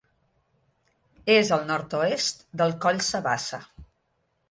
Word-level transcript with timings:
És 1.35 1.53
al 1.59 1.69
nord-oest 1.73 2.43
del 2.63 2.77
Coll 2.87 3.07
Sabassa. 3.13 3.65